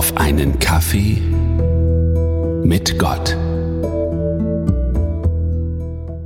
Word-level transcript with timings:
auf 0.00 0.16
einen 0.16 0.58
Kaffee 0.58 1.20
mit 2.64 2.98
Gott. 2.98 3.36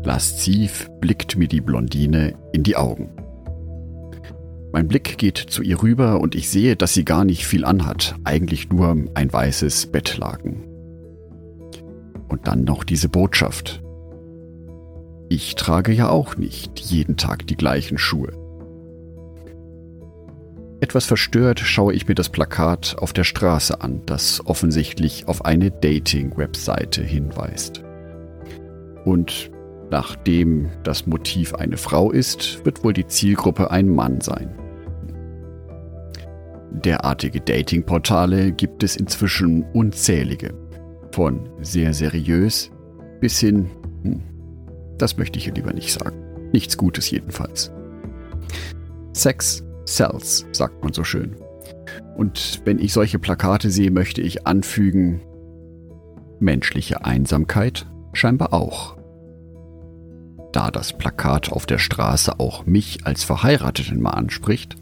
Lasziv 0.05 0.89
blickt 1.01 1.37
mir 1.37 1.49
die 1.49 1.61
Blondine 1.61 2.35
in 2.53 2.63
die 2.63 2.77
Augen. 2.77 3.11
Mein 4.73 4.87
Blick 4.87 5.19
geht 5.19 5.39
zu 5.39 5.61
ihr 5.65 5.83
rüber 5.83 6.21
und 6.21 6.37
ich 6.37 6.51
sehe, 6.51 6.77
dass 6.77 6.95
sie 6.95 7.05
gar 7.05 7.25
nicht 7.25 7.47
viel 7.49 7.65
anhat, 7.65 8.15
eigentlich 8.23 8.69
nur 8.69 8.97
ein 9.15 9.33
weißes 9.33 9.89
Bettlaken. 9.89 10.63
Und 12.29 12.47
dann 12.47 12.63
noch 12.63 12.85
diese 12.85 13.09
Botschaft. 13.09 13.83
Ich 15.29 15.57
trage 15.57 15.91
ja 15.91 16.11
auch 16.11 16.37
nicht 16.37 16.79
jeden 16.79 17.17
Tag 17.17 17.49
die 17.49 17.57
gleichen 17.57 17.99
Schuhe. 17.99 18.44
Etwas 20.81 21.07
verstört 21.07 21.61
schaue 21.61 21.95
ich 21.95 22.09
mir 22.09 22.15
das 22.15 22.29
Plakat 22.29 22.97
auf 22.99 23.13
der 23.13 23.25
Straße 23.25 23.81
an, 23.81 24.03
das 24.07 24.45
offensichtlich 24.45 25.29
auf 25.29 25.45
eine 25.45 25.71
Dating-Webseite 25.71 27.03
hinweist. 27.03 27.83
Und 29.05 29.51
nachdem 29.91 30.71
das 30.83 31.07
Motiv 31.07 31.55
eine 31.55 31.77
Frau 31.77 32.11
ist, 32.11 32.65
wird 32.65 32.85
wohl 32.85 32.93
die 32.93 33.07
Zielgruppe 33.07 33.71
ein 33.71 33.89
Mann 33.89 34.21
sein. 34.21 34.55
Derartige 36.71 37.41
Dating-Portale 37.41 38.53
gibt 38.53 38.83
es 38.83 38.97
inzwischen 38.97 39.63
unzählige. 39.73 40.53
Von 41.13 41.49
sehr 41.63 41.95
seriös 41.95 42.71
bis 43.21 43.39
hin, 43.39 43.71
hm, 44.03 44.21
das 44.99 45.17
möchte 45.17 45.39
ich 45.39 45.45
hier 45.45 45.55
lieber 45.55 45.73
nicht 45.73 45.93
sagen. 45.93 46.17
Nichts 46.53 46.77
Gutes 46.77 47.11
jedenfalls. 47.11 47.73
Sex 49.13 49.64
Cells, 49.87 50.47
sagt 50.53 50.83
man 50.83 50.93
so 50.93 51.05
schön. 51.05 51.37
Und 52.17 52.63
wenn 52.65 52.79
ich 52.79 52.93
solche 52.93 53.19
Plakate 53.19 53.71
sehe, 53.71 53.91
möchte 53.91 54.21
ich 54.21 54.47
anfügen, 54.47 55.21
menschliche 56.41 57.05
Einsamkeit 57.05 57.87
scheinbar 58.13 58.53
auch. 58.53 58.97
Da 60.53 60.71
das 60.71 60.93
Plakat 60.93 61.51
auf 61.51 61.67
der 61.67 61.79
Straße 61.79 62.39
auch 62.39 62.65
mich 62.67 63.07
als 63.07 63.25
Verheirateten 63.25 64.01
mal 64.01 64.11
anspricht, 64.11 64.77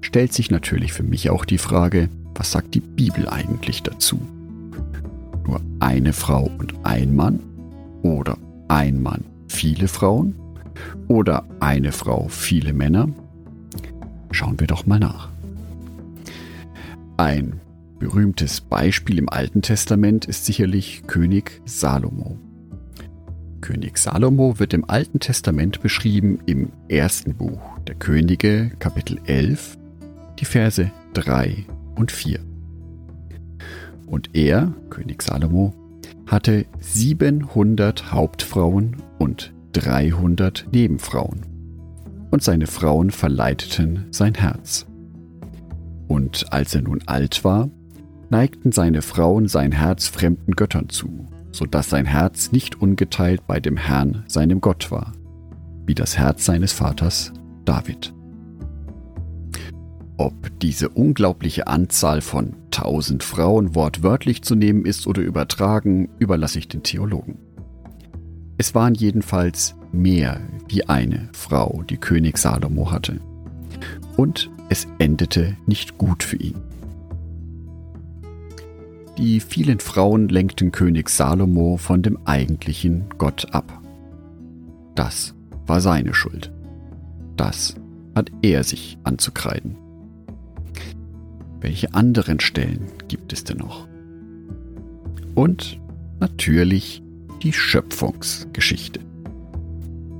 stellt 0.00 0.32
sich 0.32 0.50
natürlich 0.50 0.92
für 0.92 1.02
mich 1.02 1.28
auch 1.28 1.44
die 1.44 1.58
Frage, 1.58 2.08
was 2.34 2.52
sagt 2.52 2.74
die 2.74 2.80
Bibel 2.80 3.28
eigentlich 3.28 3.82
dazu? 3.82 4.20
Nur 5.46 5.60
eine 5.80 6.12
Frau 6.12 6.50
und 6.58 6.74
ein 6.84 7.14
Mann? 7.14 7.40
Oder 8.02 8.38
ein 8.68 9.02
Mann, 9.02 9.24
viele 9.48 9.86
Frauen? 9.86 10.34
Oder 11.08 11.44
eine 11.60 11.92
Frau, 11.92 12.28
viele 12.28 12.72
Männer? 12.72 13.08
Schauen 14.32 14.58
wir 14.58 14.66
doch 14.66 14.86
mal 14.86 14.98
nach. 14.98 15.28
Ein 17.18 17.60
berühmtes 17.98 18.60
Beispiel 18.62 19.18
im 19.18 19.28
Alten 19.28 19.62
Testament 19.62 20.24
ist 20.24 20.46
sicherlich 20.46 21.04
König 21.06 21.60
Salomo. 21.66 22.38
König 23.60 23.98
Salomo 23.98 24.58
wird 24.58 24.74
im 24.74 24.88
Alten 24.88 25.20
Testament 25.20 25.82
beschrieben 25.82 26.40
im 26.46 26.72
ersten 26.88 27.34
Buch 27.34 27.60
der 27.86 27.94
Könige, 27.94 28.72
Kapitel 28.80 29.20
11, 29.26 29.78
die 30.40 30.46
Verse 30.46 30.90
3 31.12 31.66
und 31.94 32.10
4. 32.10 32.40
Und 34.06 34.34
er, 34.34 34.74
König 34.90 35.22
Salomo, 35.22 35.74
hatte 36.26 36.64
700 36.80 38.12
Hauptfrauen 38.12 38.96
und 39.18 39.52
300 39.74 40.66
Nebenfrauen 40.72 41.51
und 42.32 42.42
seine 42.42 42.66
Frauen 42.66 43.10
verleiteten 43.10 44.06
sein 44.10 44.34
Herz. 44.34 44.86
Und 46.08 46.50
als 46.52 46.74
er 46.74 46.80
nun 46.82 47.02
alt 47.06 47.44
war, 47.44 47.70
neigten 48.30 48.72
seine 48.72 49.02
Frauen 49.02 49.46
sein 49.48 49.70
Herz 49.70 50.08
fremden 50.08 50.52
Göttern 50.52 50.88
zu, 50.88 51.26
so 51.52 51.66
dass 51.66 51.90
sein 51.90 52.06
Herz 52.06 52.50
nicht 52.50 52.80
ungeteilt 52.80 53.46
bei 53.46 53.60
dem 53.60 53.76
Herrn, 53.76 54.24
seinem 54.28 54.62
Gott 54.62 54.90
war, 54.90 55.12
wie 55.86 55.94
das 55.94 56.16
Herz 56.16 56.46
seines 56.46 56.72
Vaters 56.72 57.32
David. 57.66 58.14
Ob 60.16 60.58
diese 60.60 60.88
unglaubliche 60.88 61.66
Anzahl 61.66 62.22
von 62.22 62.56
tausend 62.70 63.22
Frauen 63.22 63.74
wortwörtlich 63.74 64.42
zu 64.42 64.54
nehmen 64.54 64.86
ist 64.86 65.06
oder 65.06 65.20
übertragen, 65.20 66.08
überlasse 66.18 66.58
ich 66.58 66.68
den 66.68 66.82
Theologen. 66.82 67.51
Es 68.62 68.76
waren 68.76 68.94
jedenfalls 68.94 69.74
mehr 69.90 70.40
wie 70.68 70.88
eine 70.88 71.28
Frau, 71.32 71.82
die 71.90 71.96
König 71.96 72.38
Salomo 72.38 72.92
hatte. 72.92 73.20
Und 74.16 74.50
es 74.68 74.86
endete 75.00 75.56
nicht 75.66 75.98
gut 75.98 76.22
für 76.22 76.36
ihn. 76.36 76.54
Die 79.18 79.40
vielen 79.40 79.80
Frauen 79.80 80.28
lenkten 80.28 80.70
König 80.70 81.10
Salomo 81.10 81.76
von 81.76 82.02
dem 82.02 82.24
eigentlichen 82.24 83.06
Gott 83.18 83.52
ab. 83.52 83.80
Das 84.94 85.34
war 85.66 85.80
seine 85.80 86.14
Schuld. 86.14 86.52
Das 87.36 87.74
hat 88.14 88.30
er 88.42 88.62
sich 88.62 88.96
anzukreiden. 89.02 89.76
Welche 91.60 91.94
anderen 91.94 92.38
Stellen 92.38 92.92
gibt 93.08 93.32
es 93.32 93.42
denn 93.42 93.58
noch? 93.58 93.88
Und 95.34 95.80
natürlich 96.20 97.02
die 97.42 97.52
Schöpfungsgeschichte. 97.52 99.00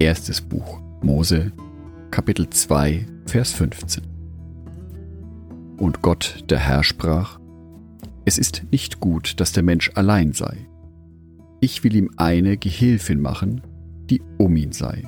Erstes 0.00 0.40
Buch 0.40 0.80
Mose, 1.02 1.52
Kapitel 2.10 2.50
2, 2.50 3.06
Vers 3.26 3.52
15. 3.52 4.02
Und 5.76 6.02
Gott, 6.02 6.44
der 6.50 6.58
Herr, 6.58 6.82
sprach, 6.82 7.38
Es 8.24 8.38
ist 8.38 8.64
nicht 8.72 8.98
gut, 8.98 9.38
dass 9.38 9.52
der 9.52 9.62
Mensch 9.62 9.92
allein 9.94 10.32
sei. 10.32 10.66
Ich 11.60 11.84
will 11.84 11.94
ihm 11.94 12.10
eine 12.16 12.56
Gehilfin 12.56 13.20
machen, 13.20 13.62
die 14.10 14.20
um 14.38 14.56
ihn 14.56 14.72
sei. 14.72 15.04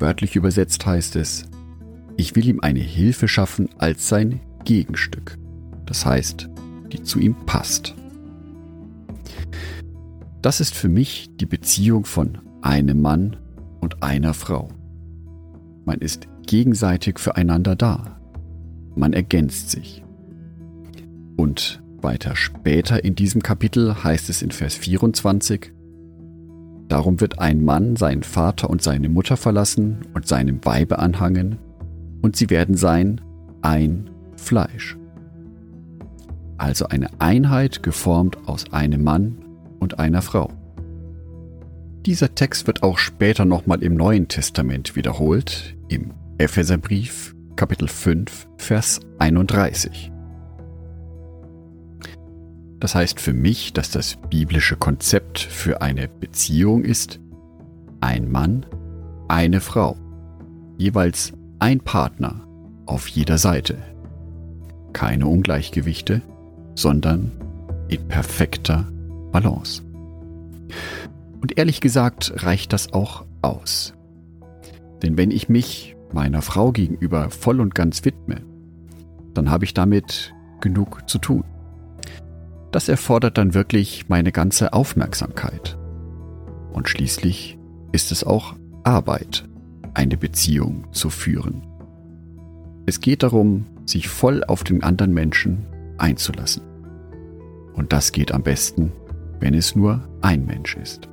Wörtlich 0.00 0.34
übersetzt 0.34 0.84
heißt 0.84 1.14
es, 1.14 1.44
ich 2.16 2.34
will 2.34 2.48
ihm 2.48 2.60
eine 2.60 2.80
Hilfe 2.80 3.28
schaffen 3.28 3.68
als 3.78 4.08
sein 4.08 4.40
Gegenstück, 4.64 5.38
das 5.86 6.04
heißt, 6.04 6.48
die 6.92 7.02
zu 7.02 7.20
ihm 7.20 7.36
passt. 7.46 7.94
Das 10.44 10.60
ist 10.60 10.74
für 10.74 10.90
mich 10.90 11.30
die 11.40 11.46
Beziehung 11.46 12.04
von 12.04 12.36
einem 12.60 13.00
Mann 13.00 13.38
und 13.80 14.02
einer 14.02 14.34
Frau. 14.34 14.68
Man 15.86 16.00
ist 16.00 16.28
gegenseitig 16.46 17.18
füreinander 17.18 17.74
da. 17.76 18.20
Man 18.94 19.14
ergänzt 19.14 19.70
sich. 19.70 20.04
Und 21.38 21.82
weiter 22.02 22.36
später 22.36 23.02
in 23.02 23.14
diesem 23.14 23.42
Kapitel 23.42 24.04
heißt 24.04 24.28
es 24.28 24.42
in 24.42 24.50
Vers 24.50 24.74
24, 24.74 25.72
Darum 26.88 27.22
wird 27.22 27.38
ein 27.38 27.64
Mann 27.64 27.96
seinen 27.96 28.22
Vater 28.22 28.68
und 28.68 28.82
seine 28.82 29.08
Mutter 29.08 29.38
verlassen 29.38 30.00
und 30.12 30.28
seinem 30.28 30.62
Weibe 30.66 30.98
anhangen, 30.98 31.56
und 32.20 32.36
sie 32.36 32.50
werden 32.50 32.76
sein 32.76 33.22
ein 33.62 34.10
Fleisch. 34.36 34.98
Also 36.58 36.84
eine 36.88 37.08
Einheit 37.18 37.82
geformt 37.82 38.46
aus 38.46 38.70
einem 38.74 39.04
Mann 39.04 39.43
und 39.78 39.98
einer 39.98 40.22
Frau. 40.22 40.50
Dieser 42.06 42.34
Text 42.34 42.66
wird 42.66 42.82
auch 42.82 42.98
später 42.98 43.44
nochmal 43.44 43.82
im 43.82 43.94
Neuen 43.94 44.28
Testament 44.28 44.94
wiederholt, 44.94 45.74
im 45.88 46.12
Epheserbrief 46.38 47.34
Kapitel 47.56 47.88
5, 47.88 48.48
Vers 48.58 49.00
31. 49.18 50.12
Das 52.80 52.94
heißt 52.94 53.20
für 53.20 53.32
mich, 53.32 53.72
dass 53.72 53.90
das 53.90 54.18
biblische 54.28 54.76
Konzept 54.76 55.38
für 55.38 55.80
eine 55.80 56.08
Beziehung 56.08 56.84
ist, 56.84 57.20
ein 58.00 58.30
Mann, 58.30 58.66
eine 59.28 59.60
Frau, 59.60 59.96
jeweils 60.76 61.32
ein 61.60 61.80
Partner 61.80 62.46
auf 62.84 63.08
jeder 63.08 63.38
Seite. 63.38 63.78
Keine 64.92 65.26
Ungleichgewichte, 65.26 66.20
sondern 66.74 67.32
in 67.88 68.06
perfekter 68.08 68.86
Balance. 69.34 69.82
Und 71.42 71.58
ehrlich 71.58 71.80
gesagt 71.80 72.44
reicht 72.44 72.72
das 72.72 72.92
auch 72.92 73.26
aus. 73.42 73.92
Denn 75.02 75.18
wenn 75.18 75.32
ich 75.32 75.48
mich 75.48 75.96
meiner 76.12 76.40
Frau 76.40 76.70
gegenüber 76.70 77.30
voll 77.30 77.60
und 77.60 77.74
ganz 77.74 78.04
widme, 78.04 78.42
dann 79.34 79.50
habe 79.50 79.64
ich 79.64 79.74
damit 79.74 80.32
genug 80.60 81.08
zu 81.10 81.18
tun. 81.18 81.42
Das 82.70 82.88
erfordert 82.88 83.36
dann 83.36 83.54
wirklich 83.54 84.08
meine 84.08 84.30
ganze 84.30 84.72
Aufmerksamkeit. 84.72 85.76
Und 86.72 86.88
schließlich 86.88 87.58
ist 87.90 88.12
es 88.12 88.22
auch 88.22 88.54
Arbeit, 88.84 89.48
eine 89.94 90.16
Beziehung 90.16 90.86
zu 90.92 91.10
führen. 91.10 91.66
Es 92.86 93.00
geht 93.00 93.24
darum, 93.24 93.66
sich 93.84 94.06
voll 94.08 94.44
auf 94.44 94.62
den 94.62 94.84
anderen 94.84 95.12
Menschen 95.12 95.66
einzulassen. 95.98 96.62
Und 97.74 97.92
das 97.92 98.12
geht 98.12 98.30
am 98.30 98.44
besten, 98.44 98.92
wenn 99.44 99.52
es 99.52 99.76
nur 99.76 100.00
ein 100.22 100.46
Mensch 100.46 100.74
ist. 100.74 101.10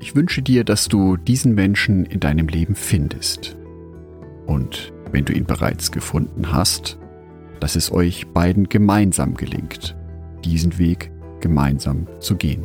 Ich 0.00 0.16
wünsche 0.16 0.40
dir, 0.40 0.64
dass 0.64 0.88
du 0.88 1.18
diesen 1.18 1.54
Menschen 1.54 2.06
in 2.06 2.18
deinem 2.18 2.48
Leben 2.48 2.74
findest. 2.74 3.58
Und 4.46 4.90
wenn 5.10 5.26
du 5.26 5.34
ihn 5.34 5.44
bereits 5.44 5.92
gefunden 5.92 6.50
hast, 6.50 6.98
dass 7.60 7.76
es 7.76 7.92
euch 7.92 8.26
beiden 8.28 8.70
gemeinsam 8.70 9.34
gelingt, 9.34 9.94
diesen 10.46 10.78
Weg 10.78 11.12
gemeinsam 11.40 12.06
zu 12.20 12.36
gehen. 12.36 12.64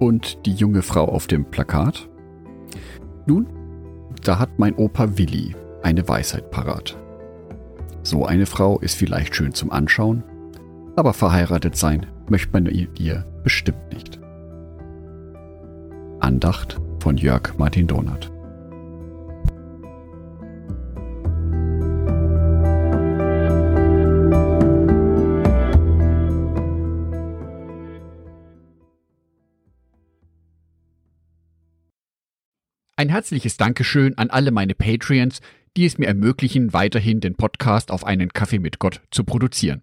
Und 0.00 0.44
die 0.44 0.54
junge 0.54 0.82
Frau 0.82 1.04
auf 1.04 1.28
dem 1.28 1.44
Plakat? 1.44 2.08
Nun, 3.26 3.46
da 4.24 4.40
hat 4.40 4.58
mein 4.58 4.74
Opa 4.74 5.16
Willi 5.16 5.54
eine 5.84 6.08
Weisheit 6.08 6.50
parat. 6.50 6.98
So 8.02 8.26
eine 8.26 8.46
Frau 8.46 8.80
ist 8.80 8.96
vielleicht 8.96 9.36
schön 9.36 9.54
zum 9.54 9.70
Anschauen, 9.70 10.24
aber 10.96 11.12
verheiratet 11.12 11.76
sein 11.76 12.06
möchte 12.28 12.52
man 12.52 12.66
ihr 12.66 13.24
bestimmt 13.42 13.92
nicht. 13.92 14.20
Andacht 16.20 16.80
von 17.00 17.16
Jörg 17.16 17.58
Martin 17.58 17.86
Donath. 17.86 18.30
Ein 32.96 33.08
herzliches 33.08 33.56
Dankeschön 33.56 34.16
an 34.16 34.30
alle 34.30 34.52
meine 34.52 34.76
Patreons, 34.76 35.40
die 35.76 35.86
es 35.86 35.98
mir 35.98 36.06
ermöglichen, 36.06 36.72
weiterhin 36.72 37.18
den 37.18 37.34
Podcast 37.34 37.90
auf 37.90 38.04
einen 38.04 38.32
Kaffee 38.32 38.60
mit 38.60 38.78
Gott 38.78 39.00
zu 39.10 39.24
produzieren. 39.24 39.82